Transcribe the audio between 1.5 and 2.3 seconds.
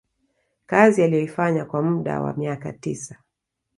kwa muda